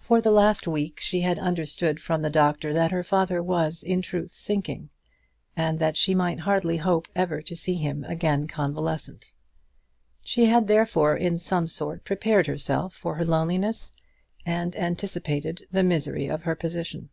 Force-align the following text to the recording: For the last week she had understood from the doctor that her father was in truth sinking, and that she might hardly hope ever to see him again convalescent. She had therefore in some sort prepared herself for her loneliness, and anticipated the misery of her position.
For 0.00 0.20
the 0.20 0.32
last 0.32 0.66
week 0.66 0.98
she 0.98 1.20
had 1.20 1.38
understood 1.38 2.00
from 2.00 2.22
the 2.22 2.30
doctor 2.30 2.72
that 2.72 2.90
her 2.90 3.04
father 3.04 3.40
was 3.40 3.84
in 3.84 4.02
truth 4.02 4.32
sinking, 4.32 4.90
and 5.56 5.78
that 5.78 5.96
she 5.96 6.16
might 6.16 6.40
hardly 6.40 6.78
hope 6.78 7.06
ever 7.14 7.40
to 7.42 7.54
see 7.54 7.74
him 7.76 8.02
again 8.02 8.48
convalescent. 8.48 9.32
She 10.24 10.46
had 10.46 10.66
therefore 10.66 11.16
in 11.16 11.38
some 11.38 11.68
sort 11.68 12.02
prepared 12.02 12.48
herself 12.48 12.92
for 12.92 13.14
her 13.14 13.24
loneliness, 13.24 13.92
and 14.44 14.74
anticipated 14.74 15.68
the 15.70 15.84
misery 15.84 16.26
of 16.26 16.42
her 16.42 16.56
position. 16.56 17.10